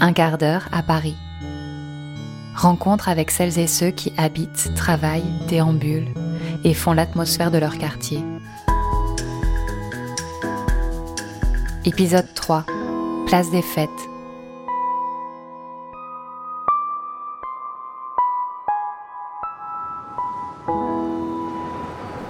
[0.00, 1.16] Un quart d'heure à Paris.
[2.54, 6.12] Rencontre avec celles et ceux qui habitent, travaillent, déambulent
[6.62, 8.20] et font l'atmosphère de leur quartier.
[11.84, 12.64] Épisode 3.
[13.26, 13.90] Place des fêtes.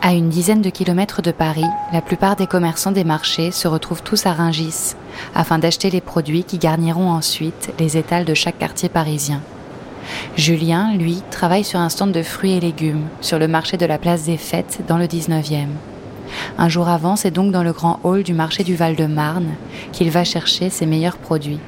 [0.06, 4.02] À une dizaine de kilomètres de Paris, la plupart des commerçants des marchés se retrouvent
[4.02, 4.96] tous à Rungis
[5.34, 9.40] afin d'acheter les produits qui garniront ensuite les étals de chaque quartier parisien.
[10.36, 13.96] Julien, lui, travaille sur un stand de fruits et légumes sur le marché de la
[13.96, 15.68] place des Fêtes dans le 19e.
[16.58, 19.54] Un jour avant, c'est donc dans le grand hall du marché du Val-de-Marne
[19.92, 21.60] qu'il va chercher ses meilleurs produits.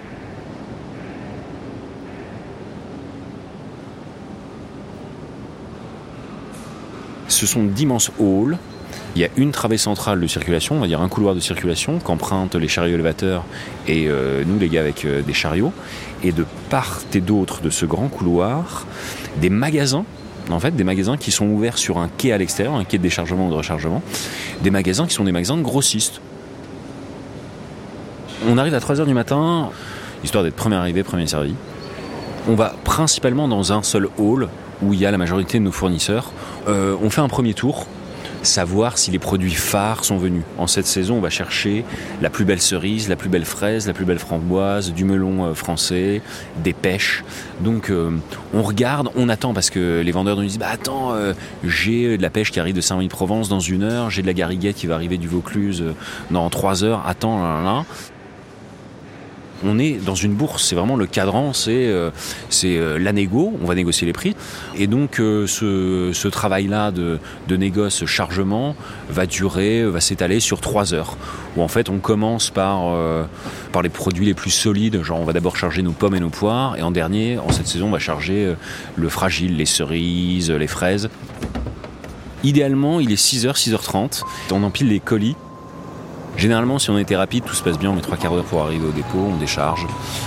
[7.47, 8.59] Ce sont d'immenses halls.
[9.15, 12.01] Il y a une travée centrale de circulation, on va dire un couloir de circulation
[12.01, 13.45] qu'empruntent les chariots élévateurs
[13.87, 15.73] et euh, nous les gars avec euh, des chariots.
[16.25, 18.85] Et de part et d'autre de ce grand couloir,
[19.41, 20.05] des magasins
[20.51, 23.05] en fait, des magasins qui sont ouverts sur un quai à l'extérieur, un quai de
[23.05, 24.03] déchargement ou de rechargement,
[24.63, 26.21] des magasins qui sont des magasins de grossistes.
[28.49, 29.71] On arrive à 3h du matin,
[30.25, 31.55] histoire d'être premier arrivé, premier servi.
[32.49, 34.49] On va principalement dans un seul hall
[34.83, 36.33] où il y a la majorité de nos fournisseurs.
[36.67, 37.87] Euh, on fait un premier tour,
[38.43, 40.43] savoir si les produits phares sont venus.
[40.59, 41.85] En cette saison, on va chercher
[42.21, 45.55] la plus belle cerise, la plus belle fraise, la plus belle framboise, du melon euh,
[45.55, 46.23] français,
[46.63, 47.25] des pêches.
[47.61, 48.11] Donc euh,
[48.53, 51.15] on regarde, on attend parce que les vendeurs nous disent bah attends,
[51.65, 54.77] j'ai de la pêche qui arrive de Saint-Louis-Provence dans une heure, j'ai de la gariguette
[54.77, 55.85] qui va arriver du Vaucluse
[56.31, 57.85] dans trois heures, attends, là, là
[59.65, 62.11] on est dans une bourse, c'est vraiment le cadran, c'est euh,
[62.65, 64.37] euh, la on va négocier les prix.
[64.77, 67.19] Et donc euh, ce, travail-là de,
[67.49, 68.77] de négoce chargement
[69.09, 71.17] va durer, va s'étaler sur trois heures.
[71.57, 72.95] Où en fait on commence par,
[73.73, 76.29] par les produits les plus solides, genre on va d'abord charger nos pommes et nos
[76.29, 78.55] poires, et en dernier, en cette saison, on va charger
[78.97, 81.09] le fragile, les cerises, les fraises.
[82.45, 84.23] Idéalement, il est 6h, 6h30.
[84.53, 85.35] On empile les colis
[86.37, 88.61] Généralement, si on était rapide, tout se passe bien, on met trois quarts d'heure pour
[88.61, 89.87] arriver au dépôt, on décharge.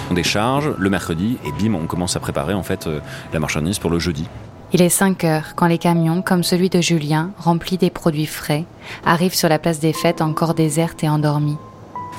[0.09, 2.99] On décharge le mercredi et bim, on commence à préparer en fait euh,
[3.31, 4.27] la marchandise pour le jeudi.
[4.73, 8.65] Il est 5 heures quand les camions, comme celui de Julien, remplis des produits frais,
[9.05, 11.57] arrivent sur la place des fêtes encore déserte et endormie.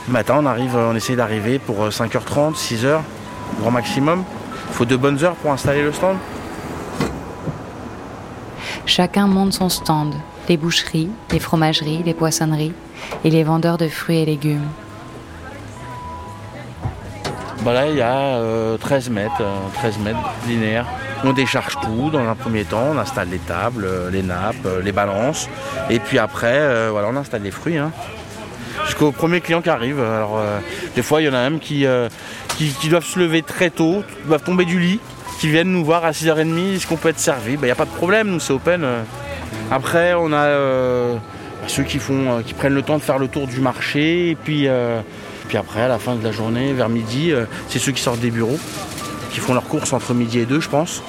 [0.07, 3.01] Le matin, on arrive, on essaie d'arriver pour 5h30, 6h,
[3.61, 4.25] grand maximum.
[4.69, 6.17] Il faut deux bonnes heures pour installer le stand.
[8.87, 10.15] Chacun monte son stand,
[10.49, 12.73] les boucheries, les fromageries, les poissonneries
[13.25, 14.69] et les vendeurs de fruits et légumes.
[17.63, 18.41] Bah là, il y a
[18.79, 19.43] 13 euh, mètres,
[19.75, 20.19] 13 euh, mètres
[20.49, 20.87] linéaires.
[21.25, 24.93] On décharge tout dans un premier temps, on installe les tables, euh, les nappes, les
[24.93, 25.47] balances.
[25.91, 27.77] Et puis après, voilà, on installe les fruits.
[27.77, 27.93] Hein.
[28.87, 30.01] Jusqu'au premier client qui arrive.
[30.01, 30.41] Alors,
[30.97, 31.85] des fois, il y en a même qui,
[32.57, 35.01] qui, doivent se lever très tôt, doivent tomber du lit,
[35.39, 37.55] qui viennent nous voir à 6h30, est-ce qu'on peut être servi?
[37.55, 38.87] Il n'y a pas de problème, nous c'est open.
[39.71, 41.19] Après, on a
[41.71, 44.31] ceux qui, font, euh, qui prennent le temps de faire le tour du marché.
[44.31, 45.01] Et puis, euh,
[45.49, 48.21] puis après, à la fin de la journée, vers midi, euh, c'est ceux qui sortent
[48.21, 48.59] des bureaux,
[49.31, 51.03] qui font leurs courses entre midi et deux, je pense.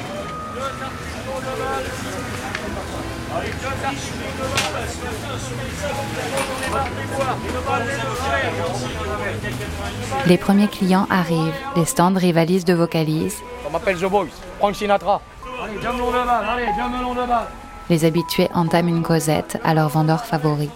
[10.27, 13.37] Les premiers clients arrivent, les stands rivalisent de vocalises.
[13.67, 14.27] On m'appelle The Boys,
[14.59, 15.21] Frank Sinatra.
[15.63, 17.47] Allez, de balle, allez, de balle.
[17.91, 20.69] Les habitués entament une causette à leur vendeur favori.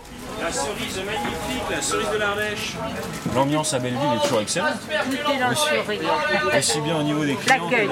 [1.85, 2.73] Cerise de l'Ardèche.
[3.35, 4.79] L'ambiance à Belleville est toujours excellente.
[4.89, 5.83] Tout est dans le sourire.
[6.57, 7.69] Aussi bien au niveau des clients.
[7.69, 7.89] L'accueil,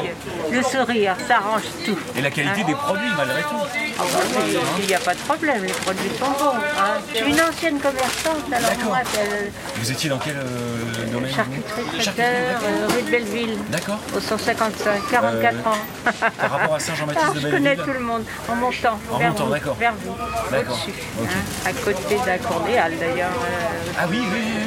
[0.51, 1.97] le sourire, ça arrange tout.
[2.17, 3.83] Et la qualité des produits malgré tout.
[3.99, 4.03] Ah
[4.79, 6.55] il n'y a pas de problème, les produits sont bons.
[6.55, 6.99] Hein.
[7.13, 8.97] Je suis une ancienne commerçante, alors moi,
[9.75, 13.57] Vous étiez dans quel euh, domaine Charcuterie traiteur, euh, rue de Belleville.
[13.69, 13.99] D'accord.
[14.15, 16.31] Au 155, 44 euh, ans.
[16.39, 18.99] Par rapport à Saint-Jean-Baptiste ah, de Belleville Je connais tout le monde, en montant.
[19.11, 19.75] En vers montant, d'accord.
[19.75, 20.93] Vers vous, au-dessus.
[21.21, 21.27] Hein,
[21.65, 23.29] à côté d'un cordial d'ailleurs.
[23.95, 24.62] Ah oui, oui, oui.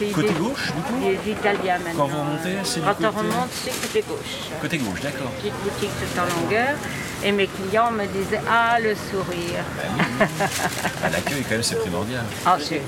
[0.00, 0.12] Oui.
[0.12, 2.06] côté gauche, du coup Les Italiens maintenant.
[2.06, 4.58] Quand vous remontez, c'est Quand on remonte, c'est côté gauche.
[4.60, 5.30] Côté gauche, d'accord.
[5.38, 6.76] Petite boutique tout en longueur.
[7.22, 9.62] Et mes clients me disaient Ah, le sourire.
[11.02, 12.24] Ah, l'accueil, quand même, c'est primordial.
[12.46, 12.80] Ah, c'est.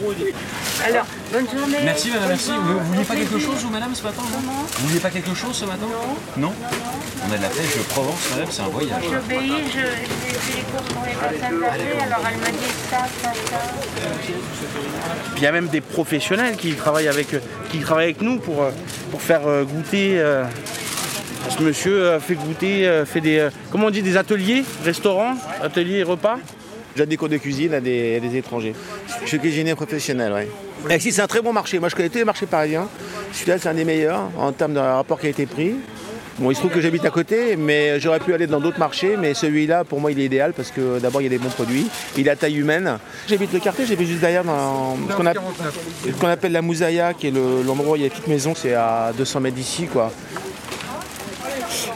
[0.86, 1.78] Alors, bonne journée.
[1.84, 2.50] Merci, madame, merci.
[2.50, 5.34] Vous, ne vouliez pas quelque chose, vous, madame, ce matin non, Vous vouliez pas quelque
[5.34, 5.86] chose ce matin
[6.36, 6.48] Non.
[6.48, 6.54] Non
[7.28, 9.02] On a de la pêche de Provence, madame, c'est un voyage.
[9.02, 13.32] J'obéis, je, je, les courses pour les personnes âgées, alors elle m'a dit ça, ça,
[13.50, 13.58] ça.
[15.34, 17.28] Puis il y a même des professionnels qui travaillent avec,
[17.70, 18.64] qui travaillent avec nous pour,
[19.10, 20.20] pour faire euh, goûter.
[20.20, 20.44] Euh,
[21.48, 25.34] ce monsieur euh, fait goûter, euh, fait des, euh, comment on dit, des ateliers, restaurants,
[25.60, 26.38] ateliers et repas?
[26.96, 28.74] J'ai des cours de cuisine à des, étrangers.
[29.22, 30.94] Je suis cuisinier professionnel, oui.
[30.94, 31.78] Ici, c'est un très bon marché.
[31.78, 32.88] Moi, je connais tous les marchés parisiens.
[33.32, 35.76] Celui-là, c'est un des meilleurs en termes de rapport qualité-prix.
[36.38, 39.16] Bon, il se trouve que j'habite à côté, mais j'aurais pu aller dans d'autres marchés,
[39.18, 41.50] mais celui-là, pour moi, il est idéal parce que d'abord, il y a des bons
[41.50, 41.86] produits,
[42.16, 42.98] il a taille humaine.
[43.28, 47.62] J'habite le quartier, j'habite juste derrière dans ce qu'on appelle, la Moussaïa, qui est le-
[47.66, 50.10] l'endroit où il y a petite maison, c'est à 200 mètres d'ici, quoi.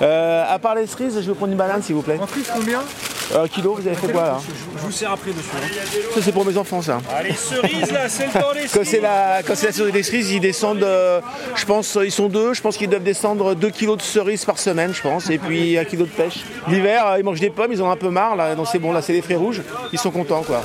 [0.03, 2.19] Euh, à part les cerises, je vais prendre une banane, s'il vous plaît.
[2.21, 2.81] En combien?
[3.35, 4.39] Euh, kilo, vous avez fait quoi là
[4.77, 5.49] Je vous sers après dessus.
[6.15, 7.01] Ça, c'est pour mes enfants, ça.
[7.17, 10.03] Allez, cerise là, c'est le temps des Quand c'est la, quand c'est la cerise des
[10.05, 11.21] cerises, ils descendent, euh,
[11.57, 14.59] je pense, ils sont deux, je pense qu'ils doivent descendre 2 kilos de cerises par
[14.61, 16.45] semaine, je pense, et puis un kilo de pêche.
[16.69, 18.93] L'hiver, euh, ils mangent des pommes, ils ont un peu marre, là, donc c'est bon,
[18.93, 19.63] là, c'est les frais rouges,
[19.93, 20.63] ils sont contents, quoi.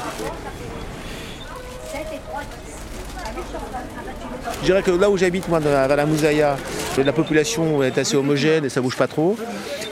[4.62, 6.56] Je dirais que là où j'habite, moi, dans la- vers la Moussaïa,
[7.04, 9.36] la population est assez homogène et ça bouge pas trop.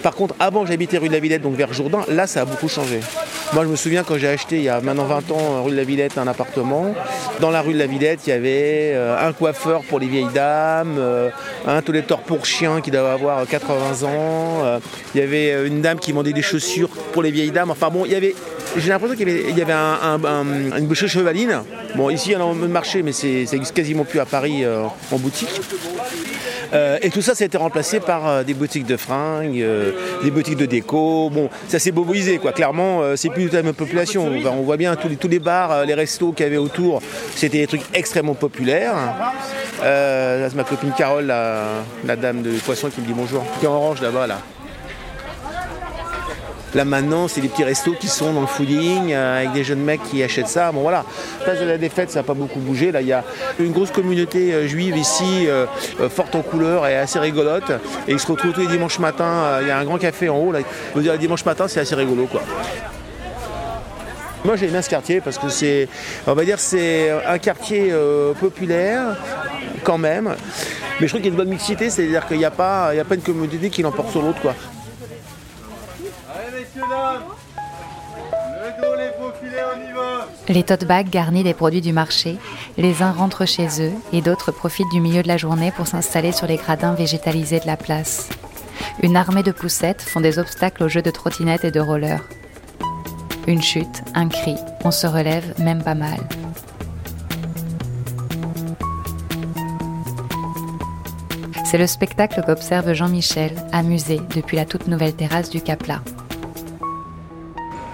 [0.04, 2.68] Par contre, avant, j'habitais rue de la Villette, donc vers Jourdain, là, ça a beaucoup
[2.70, 3.00] changé.
[3.54, 5.76] Moi, je me souviens quand j'ai acheté, il y a maintenant 20 ans, rue de
[5.76, 6.94] la Villette, un appartement.
[7.40, 10.30] Dans la rue de la Villette, il y avait euh, un coiffeur pour les vieilles
[10.34, 11.30] dames, euh,
[11.66, 14.64] un toiletteur pour chiens qui doit avoir 80 ans.
[14.64, 14.80] euh,
[15.16, 17.72] il y avait une dame qui vendait des chaussures pour les vieilles dames.
[17.72, 18.36] Enfin bon, il y avait
[18.78, 21.62] j'ai l'impression qu'il y avait, une boucherie chevaline.
[21.96, 24.26] Bon, ici, il y en a au marché, mais c'est, ça n'existe quasiment plus à
[24.26, 25.62] Paris euh, en boutique.
[26.74, 29.66] Euh, et tout ça, ça a été remplacé par euh, des boutiques de fringues,
[30.24, 31.30] des boutiques de déco.
[31.30, 32.52] Bon, ça s'est boboisé, quoi.
[32.52, 34.30] Clairement, c'est plus toute la même population.
[34.46, 37.02] On voit bien tous les, bars, les restos qu'il y avait autour,
[37.36, 38.94] c'était des trucs extrêmement populaires.
[39.82, 43.44] Là, c'est ma copine Carole, la, la dame de poisson, qui me dit bonjour.
[43.60, 44.40] Qui est en orange là-bas, là.
[46.76, 49.82] Là maintenant, c'est des petits restos qui sont dans le fooding euh, avec des jeunes
[49.82, 50.72] mecs qui achètent ça.
[50.72, 51.04] Bon voilà,
[51.44, 52.92] place de la défaite, ça n'a pas beaucoup bougé.
[52.92, 53.24] Là, il y a
[53.60, 55.66] une grosse communauté euh, juive ici, euh,
[56.10, 57.72] forte en couleurs et assez rigolote.
[58.08, 59.60] Et ils se retrouvent tous les dimanches matins.
[59.62, 60.52] Il y a un grand café en haut.
[60.52, 60.60] Là.
[60.96, 62.42] Je dire, les dimanches matins, c'est assez rigolo, quoi.
[64.46, 65.90] Moi, j'aime bien ce quartier parce que c'est,
[66.28, 67.94] un quartier
[68.40, 69.18] populaire
[69.84, 70.36] quand même.
[71.00, 73.04] Mais je trouve qu'il y a une bonne mixité, c'est-à-dire qu'il n'y a pas, a
[73.04, 74.54] pas une communauté qui l'emporte sur l'autre, quoi.
[80.50, 82.38] Les tote bags garnis des produits du marché,
[82.76, 86.32] les uns rentrent chez eux et d'autres profitent du milieu de la journée pour s'installer
[86.32, 88.30] sur les gradins végétalisés de la place.
[89.04, 92.28] Une armée de poussettes font des obstacles aux jeux de trottinettes et de rollers.
[93.46, 96.18] Une chute, un cri, on se relève même pas mal.
[101.64, 106.02] C'est le spectacle qu'observe Jean-Michel, amusé depuis la toute nouvelle terrasse du Capla.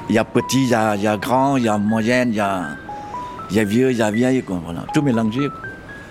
[0.09, 3.63] Il y a petit, il y a, grand, il y a moyenne, il y a,
[3.63, 4.43] vieux, il y a vieille,
[4.93, 5.47] tout mélangé.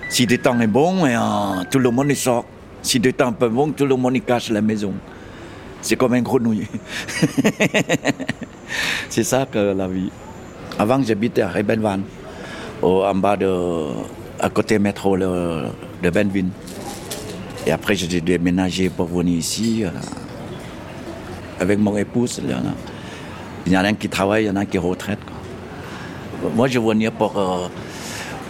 [0.09, 2.45] Si le temps est bon, euh, tout le monde sort.
[2.83, 4.93] Si le temps est pas bon, tout le monde cache la maison.
[5.81, 6.67] C'est comme un grenouille.
[9.09, 10.11] C'est ça que la vie.
[10.79, 12.01] Avant, j'habitais à Rebenvan,
[12.83, 13.89] en bas de,
[14.41, 16.47] à côté métro de Benvin.
[17.67, 19.91] Et après, j'ai déménagé pour venir ici, euh,
[21.61, 22.43] avec mon épouse.
[23.67, 25.19] Il y en a un qui travaille, il y en a un qui est retraite.
[25.25, 26.51] quoi.
[26.55, 27.69] Moi, je venais pour, euh,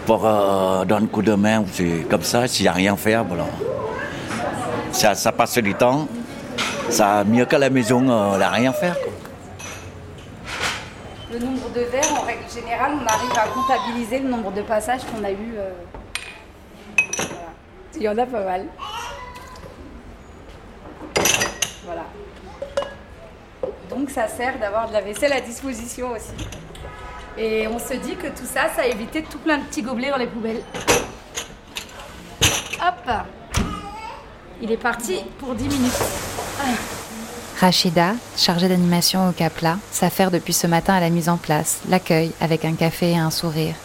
[0.07, 1.65] pour euh, donner un coup de main.
[2.11, 3.25] Comme ça, s'il n'y a rien à faire.
[4.93, 6.09] Ça, ça passe du temps.
[6.91, 8.97] Ça mieux qu'à la maison, euh, il n'y a rien à faire.
[11.33, 15.01] Le nombre de verres, en règle générale, on arrive à comptabiliser le nombre de passages
[15.05, 15.55] qu'on a eu.
[15.57, 15.71] euh.
[17.97, 18.67] Il y en a pas mal.
[21.87, 22.03] Voilà.
[23.97, 26.33] Donc ça sert d'avoir de la vaisselle à disposition aussi.
[27.39, 30.11] Et on se dit que tout ça, ça a évité tout plein de petits gobelets
[30.11, 30.63] dans les poubelles.
[32.81, 33.11] Hop
[34.61, 36.03] Il est parti pour 10 minutes.
[37.61, 42.33] Rachida, chargée d'animation au Capla, s'affaire depuis ce matin à la mise en place, l'accueil
[42.41, 43.77] avec un café et un sourire,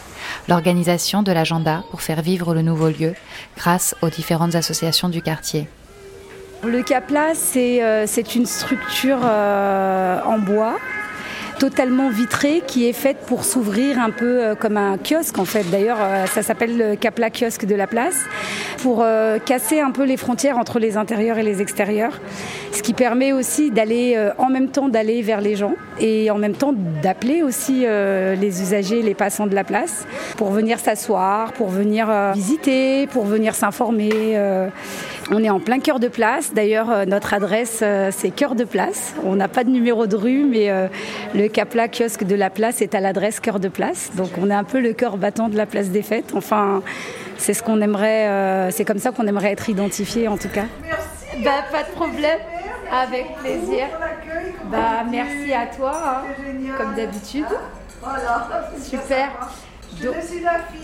[0.48, 3.14] l'organisation de l'agenda pour faire vivre le nouveau lieu
[3.56, 5.68] grâce aux différentes associations du quartier.
[6.62, 10.76] Le Capla, c'est euh, une structure euh, en bois
[11.58, 15.64] totalement vitrée qui est faite pour s'ouvrir un peu euh, comme un kiosque en fait.
[15.70, 18.24] D'ailleurs, euh, ça s'appelle le Capla kiosque de la place
[18.78, 22.18] pour euh, casser un peu les frontières entre les intérieurs et les extérieurs.
[22.72, 26.38] Ce qui permet aussi d'aller euh, en même temps d'aller vers les gens et en
[26.38, 30.06] même temps d'appeler aussi euh, les usagers, les passants de la place
[30.38, 34.38] pour venir s'asseoir, pour venir visiter, pour venir s'informer.
[35.32, 36.52] On est en plein cœur de place.
[36.54, 39.14] D'ailleurs, euh, notre adresse, euh, c'est cœur de place.
[39.24, 40.88] On n'a pas de numéro de rue, mais euh,
[41.34, 44.10] le Capla kiosque de la place est à l'adresse cœur de place.
[44.16, 46.32] Donc, on est un peu le cœur battant de la place des fêtes.
[46.34, 46.82] Enfin,
[47.38, 50.64] c'est ce qu'on aimerait, c'est comme ça qu'on aimerait être identifié en tout cas.
[51.44, 52.38] Bah, pas de problème.
[52.92, 53.86] Avec plaisir.
[54.64, 57.46] Bah, merci à toi, hein, comme d'habitude.
[58.82, 59.28] Super.
[60.02, 60.14] Donc,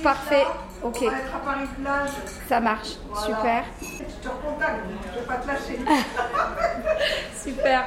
[0.02, 0.44] parfait,
[0.82, 0.98] ok.
[1.02, 2.10] On va être à Paris plage.
[2.48, 2.88] Ça marche,
[3.24, 3.64] super.
[3.80, 4.80] Je te recontacte,
[5.14, 5.78] je vais pas te lâcher.
[7.42, 7.84] Super.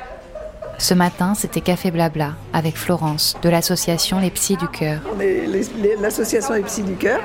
[0.78, 5.02] Ce matin, c'était Café Blabla avec Florence de l'association Les Psys du Cœur.
[6.00, 7.20] L'association Les Psys du Cœur.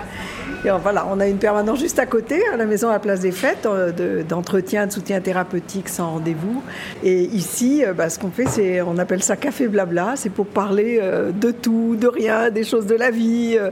[0.66, 2.98] Et on- voilà, on a une permanence juste à côté, à la maison à la
[2.98, 6.62] place des fêtes, euh, de- d'entretien, de, soutien thérapeutique sans rendez-vous.
[7.02, 10.14] Et ici, euh, bah, ce qu'on fait, c'est, on appelle ça café blabla.
[10.16, 13.56] C'est pour parler euh, de tout, de rien, des choses de la vie.
[13.60, 13.70] euh,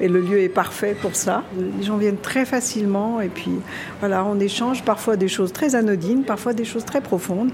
[0.00, 1.42] et le lieu est parfait pour ça.
[1.78, 3.20] Les gens viennent très facilement.
[3.20, 3.52] Et puis,
[4.00, 7.50] voilà, on échange parfois des choses très anodines, parfois des choses très profondes.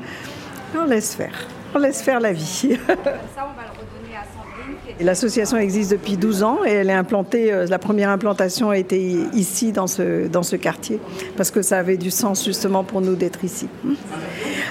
[0.74, 1.34] Et on laisse faire.
[1.74, 2.44] On laisse faire la vie.
[2.46, 4.76] Ça, on va le redonner à Sandrine.
[4.87, 8.78] Et L'association existe depuis 12 ans et elle est implantée, euh, la première implantation a
[8.78, 8.98] été
[9.32, 10.98] ici dans ce, dans ce quartier
[11.36, 13.68] parce que ça avait du sens justement pour nous d'être ici.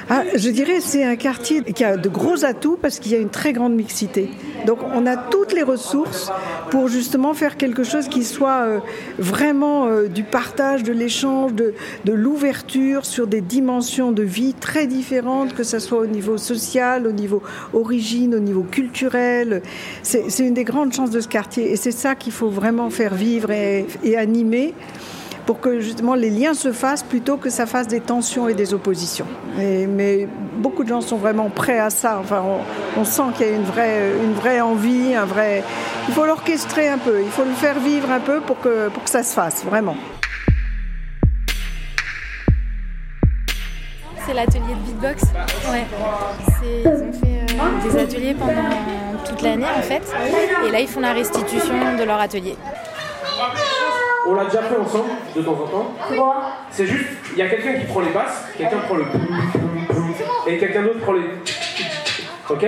[0.10, 3.18] Ah, je dirais c'est un quartier qui a de gros atouts parce qu'il y a
[3.18, 4.30] une très grande mixité.
[4.66, 6.32] Donc on a toutes les ressources
[6.72, 8.80] pour justement faire quelque chose qui soit euh,
[9.20, 11.74] vraiment euh, du partage, de l'échange, de,
[12.06, 17.12] l'ouverture sur des dimensions de vie très différentes, que ce soit au niveau social, au
[17.12, 19.62] niveau origine, au niveau culturel.
[20.04, 23.14] C'est une des grandes chances de ce quartier et c'est ça qu'il faut vraiment faire
[23.14, 24.74] vivre et animer
[25.48, 28.74] pour que justement les liens se fassent plutôt que ça fasse des tensions et des
[28.74, 29.26] oppositions.
[29.56, 30.28] Mais
[30.58, 32.20] beaucoup de gens sont vraiment prêts à ça.
[32.20, 32.44] Enfin,
[32.98, 35.64] on, sent qu'il y a une vraie, une vraie envie, un vrai.
[36.10, 39.04] Il faut l'orchestrer un peu, il faut le faire vivre un peu pour que, pour
[39.06, 39.96] que ça se fasse, vraiment.
[44.26, 45.24] C'est l'atelier de beatbox.
[45.72, 45.86] Ouais.
[46.62, 50.04] Ils ont fait euh, des ateliers pendant toute l'année en fait.
[50.68, 52.58] Et là, ils font la restitution de leur atelier.
[54.30, 55.94] On l'a déjà fait ensemble, de temps en temps.
[56.70, 59.06] C'est juste, il y a quelqu'un qui prend les basses, quelqu'un prend le
[60.48, 61.24] et quelqu'un d'autre prend les
[62.50, 62.66] ok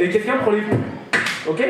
[0.00, 0.62] et quelqu'un prend les
[1.46, 1.62] ok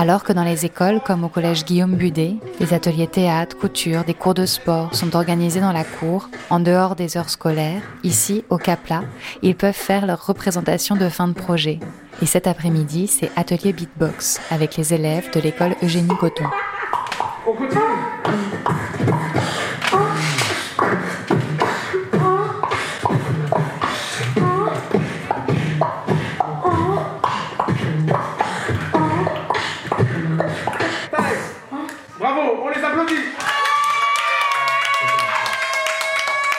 [0.00, 4.14] Alors que dans les écoles, comme au collège Guillaume Budet, les ateliers théâtre, couture, des
[4.14, 8.58] cours de sport sont organisés dans la cour, en dehors des heures scolaires, ici, au
[8.58, 9.02] Capla,
[9.42, 11.80] ils peuvent faire leur représentation de fin de projet.
[12.22, 16.44] Et cet après-midi, c'est atelier beatbox avec les élèves de l'école Eugénie Coton.
[32.18, 33.14] Bravo, on les applaudit.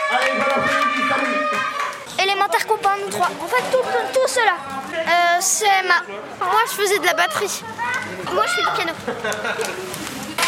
[0.09, 1.49] Allez, bon après-midi, salut.
[3.07, 4.53] En fait, tout, tout, tout cela.
[4.93, 6.01] Euh, c'est ma.
[6.45, 7.61] Moi, je faisais de la batterie.
[8.33, 8.91] Moi, je fais du piano.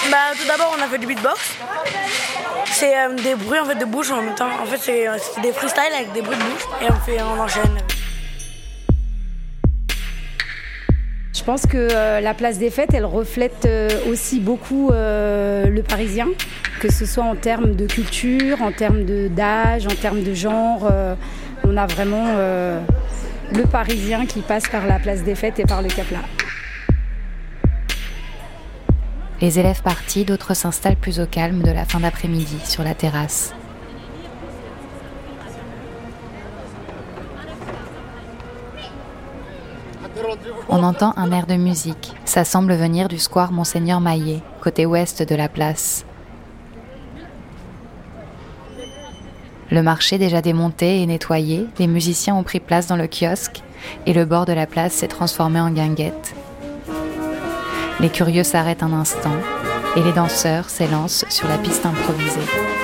[0.09, 1.39] Bah, tout d'abord, on a fait du beatbox.
[2.65, 4.49] C'est euh, des bruits en fait, de bouche en même temps.
[4.61, 7.17] En fait, c'est euh, c'est des freestyles avec des bruits de bouche et on, fait,
[7.21, 7.77] on enchaîne.
[11.33, 15.81] Je pense que euh, la place des fêtes, elle reflète euh, aussi beaucoup euh, le
[15.81, 16.27] parisien,
[16.79, 20.87] que ce soit en termes de culture, en termes de- d'âge, en termes de genre.
[21.71, 22.81] On a vraiment euh,
[23.53, 26.19] le parisien qui passe par la place des fêtes et par le Capla.
[29.39, 33.53] Les élèves partis, d'autres s'installent plus au calme de la fin d'après-midi sur la terrasse.
[40.69, 42.13] On entend un air de musique.
[42.25, 46.05] Ça semble venir du square Monseigneur Maillet, côté ouest de la place.
[49.71, 53.63] Le marché déjà démonté et nettoyé, les musiciens ont pris place dans le kiosque
[54.05, 56.35] et le bord de la place s'est transformé en guinguette.
[58.01, 59.35] Les curieux s'arrêtent un instant
[59.95, 62.80] et les danseurs s'élancent sur la piste improvisée.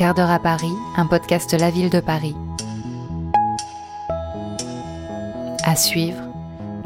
[0.00, 2.34] Quart d'heure à Paris, un podcast La Ville de Paris.
[5.62, 6.22] À suivre,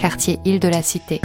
[0.01, 1.21] quartier Île de la Cité.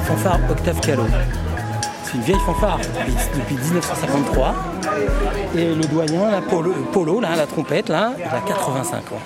[0.00, 1.06] Fanfare Octave Callot.
[2.04, 4.54] C'est une vieille fanfare depuis, depuis 1953.
[5.56, 9.20] Et le doyen, là, Polo, Polo, là, la trompette, là, il a 85 ans.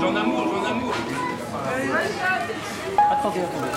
[0.00, 0.94] J'en amour, j'en amour.
[3.10, 3.70] Attendez, attendez.